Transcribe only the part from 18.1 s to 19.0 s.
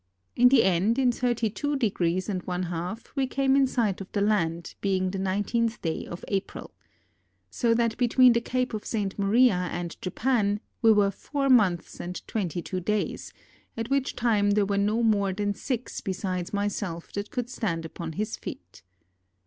his feet.